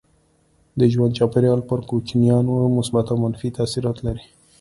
[0.79, 4.25] د ژوند چاپيریال پر کوچنیانو مثبت او منفي تاثير لري.